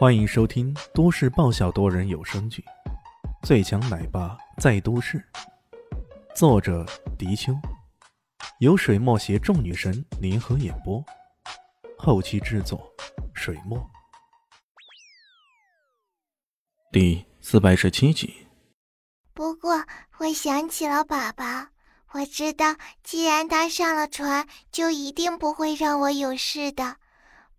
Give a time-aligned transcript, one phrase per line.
[0.00, 2.64] 欢迎收听都市爆笑多人有声剧
[3.46, 5.18] 《最强奶爸在都市》，
[6.34, 6.86] 作者：
[7.18, 7.52] 迪秋，
[8.60, 11.04] 由水墨携众女神联合演播，
[11.98, 12.90] 后期制作：
[13.34, 13.78] 水墨。
[16.90, 18.46] 第四百十七集。
[19.34, 19.84] 不过，
[20.16, 21.72] 我想起了爸爸，
[22.12, 22.74] 我知道，
[23.04, 26.96] 既然他上了船，就一定不会让我有事的。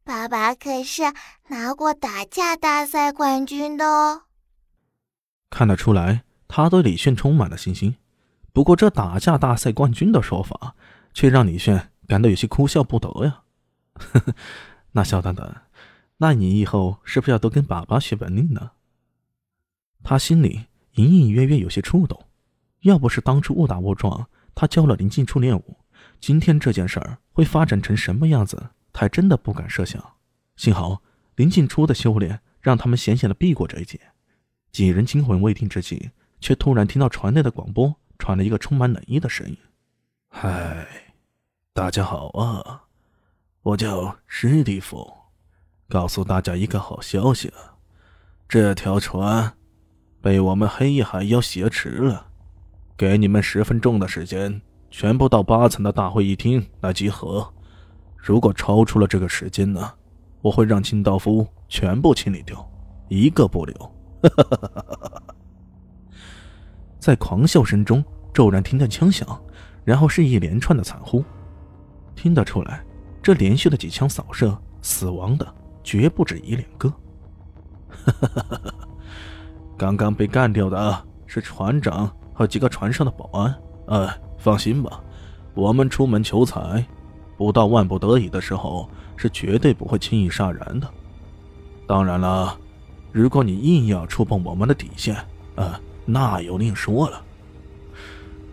[0.04, 1.04] 爸爸可是
[1.50, 4.24] 拿过打架大赛冠军的哦。
[5.50, 7.96] 看得出来，他对李炫充满了信心。
[8.52, 10.76] 不过，这打架大赛冠军的说法，
[11.14, 13.44] 却让李炫感到有些哭笑不得呀。
[13.94, 14.34] 呵呵，
[14.94, 15.64] 那小蛋蛋，
[16.18, 18.72] 那你以后是不是要多跟爸爸学本领呢？
[20.04, 20.66] 他心里
[20.96, 22.26] 隐隐约约有些触动。
[22.82, 25.78] 要不是当初误打误撞，他教了林静初练武，
[26.20, 28.72] 今天这件事儿会发展成什么样子？
[28.94, 30.16] 他真的不敢设想，
[30.56, 31.02] 幸好
[31.36, 34.00] 林静初的修炼让他们险险的避过这一劫。
[34.72, 39.58] 几人惊魂未定之际，却突然听到船内的广播传来一个充满冷意的声音
[40.30, 40.88] ：“嗨，
[41.74, 42.84] 大家好啊，
[43.64, 45.12] 我叫史蒂夫，
[45.90, 47.76] 告诉大家一个好消息啊，
[48.48, 49.54] 这条船
[50.22, 52.28] 被我们黑衣海妖挟持了，
[52.96, 57.54] 给你们十分钟的时间，全部到八层的大会议厅来集合。”
[58.22, 59.92] 如果超出了这个时间呢，
[60.42, 62.64] 我会让清道夫全部清理掉，
[63.10, 63.92] 一个不留。
[67.00, 69.28] 在狂笑声中，骤然听见枪响，
[69.84, 71.24] 然后是一连串的惨呼。
[72.16, 72.86] 听得出来，
[73.24, 76.94] 这连续的几枪扫射，死亡的绝不止一两个。
[79.76, 83.60] 刚刚被干掉的是船长和几个船上的保安。
[83.88, 85.02] 哎，放心吧，
[85.56, 86.86] 我们出门求财。
[87.42, 90.88] 不到万不得已的时候，是绝对不会轻易杀人的。
[91.88, 92.56] 当然了，
[93.12, 95.16] 如果你硬要触碰我们的底线，
[95.56, 95.74] 呃，
[96.06, 97.20] 那又另说了。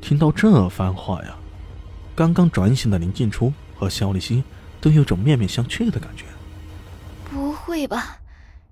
[0.00, 1.36] 听到这番话呀，
[2.16, 4.42] 刚刚转醒的林静初和肖立新
[4.80, 6.24] 都有种面面相觑的感觉。
[7.30, 8.20] 不会吧？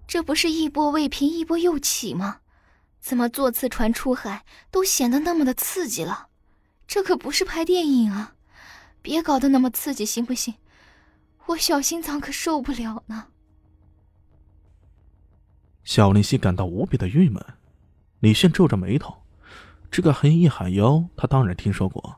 [0.07, 2.39] 这不是一波未平一波又起吗？
[3.01, 6.29] 怎么坐次船出海都显得那么的刺激了？
[6.87, 8.33] 这可不是拍电影啊！
[9.07, 10.55] 别搞得那么刺激，行不行？
[11.47, 13.27] 我小心脏可受不了呢。
[15.85, 17.41] 小林夕感到无比的郁闷。
[18.19, 19.15] 李炫皱着眉头，
[19.93, 22.17] 这个黑衣海妖，他当然听说过。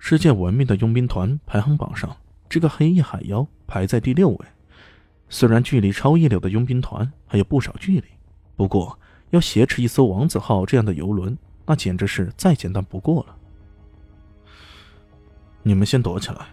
[0.00, 2.16] 世界闻名的佣兵团排行榜上，
[2.48, 4.46] 这个黑衣海妖排在第六位。
[5.28, 8.08] 虽然距离超一流的佣兵团还有不少距离，
[8.56, 8.98] 不过
[9.30, 13.36] 要挟持一艘王子号这样的游轮，那简直是再简单不过了。
[15.62, 16.46] 你们先躲起来。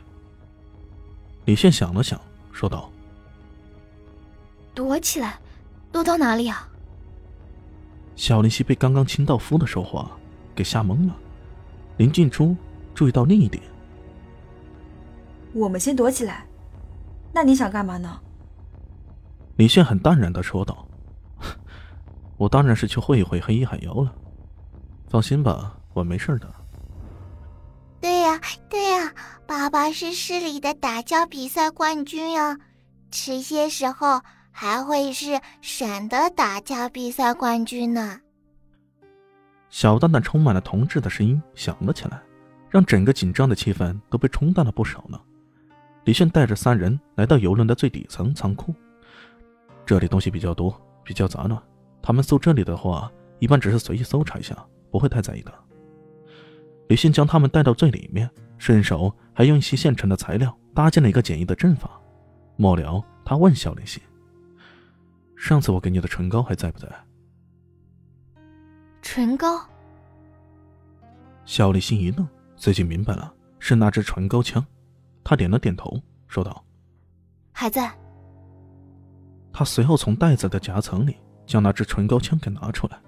[1.45, 2.19] 李现想了想，
[2.51, 2.91] 说道
[4.75, 5.39] ：“躲起来，
[5.91, 6.67] 躲到哪里啊？”
[8.15, 10.11] 小林夕被刚刚清道夫的说话
[10.53, 11.15] 给吓懵了。
[11.97, 12.55] 林静初
[12.93, 13.63] 注意到另一点
[15.53, 16.45] ：“我们先躲起来，
[17.33, 18.19] 那你想干嘛呢？”
[19.57, 20.87] 李现很淡然的说道
[22.37, 24.13] ：“我当然是去会一会黑衣海妖了。
[25.07, 26.53] 放心吧，我没事的。”
[28.19, 29.13] 对呀，对呀，
[29.47, 32.57] 爸爸是市里的打架比赛冠军啊，
[33.11, 34.19] 迟些时候
[34.51, 38.19] 还会是省的打架比赛冠军呢。
[39.69, 42.21] 小蛋蛋充满了同志的声音响了起来，
[42.69, 45.17] 让整个紧张的气氛都被冲淡了不少呢。
[46.03, 48.75] 李炫带着三人来到游轮的最底层仓库，
[49.85, 51.57] 这里东西比较多，比较杂乱，
[52.01, 53.09] 他们搜这里的话，
[53.39, 54.53] 一般只是随意搜查一下，
[54.91, 55.53] 不会太在意的。
[56.89, 58.27] 李迅将他们带到最里面，
[58.57, 62.01] 顺手还用一些现成的材料搭建了一个简易的阵法。
[62.55, 64.01] 末了，他问小李信
[65.37, 66.87] ：“上次我给你的唇膏还在不在？”
[69.03, 69.63] 唇膏。
[71.45, 74.65] 小李心一愣，随即明白了，是那只唇膏枪。
[75.23, 76.65] 他点了点头，说道
[77.53, 77.95] ：“还在。”
[79.53, 81.15] 他随后从袋子的夹层里
[81.45, 82.99] 将那只唇膏枪给拿出来。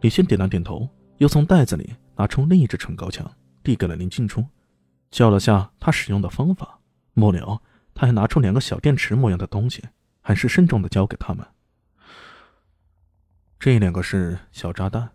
[0.00, 0.88] 李迅点了点头，
[1.18, 1.94] 又从袋子里。
[2.16, 3.30] 拿出另一支唇膏枪，
[3.62, 4.44] 递给了林静初，
[5.10, 6.78] 教了下他使用的方法。
[7.14, 7.60] 末了，
[7.94, 9.82] 他还拿出两个小电池模样的东西，
[10.20, 11.46] 很是慎重的交给他们。
[13.58, 15.08] 这两个是小炸弹，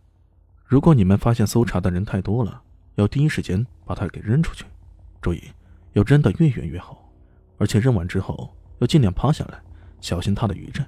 [0.64, 2.62] 如果你们发现搜查的人太多了，
[2.96, 4.66] 要第一时间把它给扔出去。
[5.22, 5.44] 注意，
[5.94, 7.12] 要扔得越远越好，
[7.58, 9.62] 而且扔完之后要尽量趴下来，
[10.00, 10.86] 小心它的余震。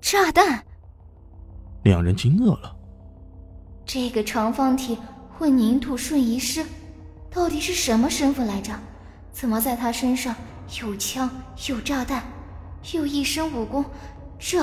[0.00, 0.64] 炸弹！
[1.82, 2.77] 两人惊愕了。
[3.88, 4.98] 这个长方体
[5.38, 6.62] 混凝土瞬移师，
[7.30, 8.78] 到底是什么身份来着？
[9.32, 10.36] 怎么在他身上
[10.82, 11.30] 有枪
[11.70, 12.22] 有炸弹，
[12.92, 13.82] 又一身武功，
[14.38, 14.58] 这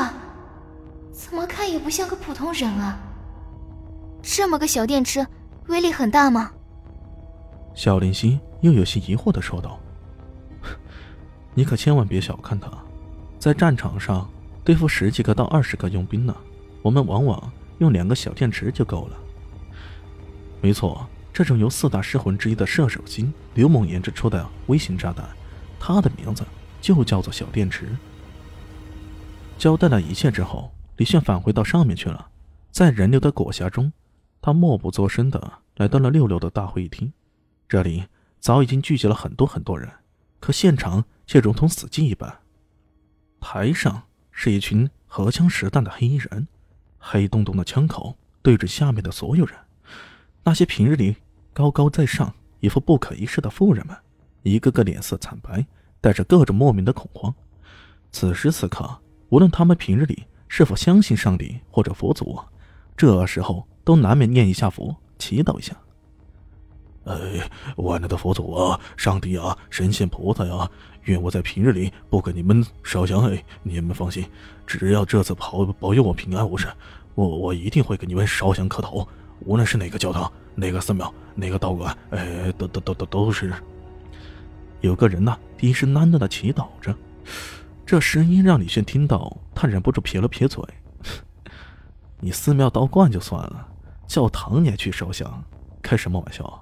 [1.11, 2.99] 怎么看也不像个普通人啊！
[4.21, 5.25] 这么个小电池，
[5.69, 6.51] 威力很大吗？
[7.73, 9.79] 小林夕又有些疑惑的说道
[11.55, 12.69] ：“你可千万别小看他，
[13.39, 14.29] 在战场上
[14.63, 16.35] 对付十几个到二十个佣兵呢，
[16.83, 19.17] 我们往往用两个小电池就够了。
[20.61, 25.27] 没错，这种由四大尸魂之一的射手星刘猛研制出的微型炸弹，
[25.79, 26.43] 它的名字
[26.81, 27.89] 就叫做小电池。”
[29.57, 32.27] 交代了一切之后，李炫返回到上面去了，
[32.71, 33.91] 在人流的裹挟中。
[34.41, 37.11] 他默不作声的来到了六六的大会议厅，
[37.67, 38.03] 这里
[38.39, 39.89] 早已经聚集了很多很多人，
[40.39, 42.41] 可现场却如同死寂一般。
[43.39, 46.47] 台上是一群荷枪实弹的黑衣人，
[47.07, 49.55] 黑洞洞的枪口对着下面的所有人。
[50.43, 51.15] 那些平日里
[51.53, 53.95] 高高在上、一副不可一世的富人们，
[54.41, 55.65] 一个个脸色惨白，
[56.01, 57.33] 带着各种莫名的恐慌。
[58.11, 58.99] 此时此刻，
[59.29, 62.39] 无论他们平日里是否相信上帝或者佛祖，
[62.97, 63.67] 这时候。
[63.85, 65.77] 都难免念一下佛，祈祷一下。
[67.05, 70.69] 哎，万能的佛祖啊，上帝啊，神仙菩萨呀，
[71.03, 73.23] 愿我在平日里不给你们烧香。
[73.29, 74.25] 哎，你们放心，
[74.65, 76.67] 只要这次保保佑我平安无事，
[77.13, 79.07] 我我一定会给你们烧香磕头。
[79.41, 83.53] 无论是哪个教堂、哪个寺庙、哪个道观，哎，都都都都都是。
[84.81, 86.95] 有个人呢，低声喃喃的祈祷着，
[87.85, 90.63] 这声音让李炫听到，他忍不住撇了撇嘴。
[92.19, 93.67] 你寺庙道观就算了。
[94.07, 95.43] 教堂也去烧香，
[95.81, 96.61] 开什么玩笑啊？